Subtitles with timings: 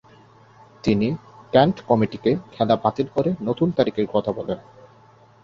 [0.83, 1.07] তিনি
[1.53, 4.59] কেন্ট কমিটিকে খেলা বাতিল করে নতুন তারিখের কথা বলেন।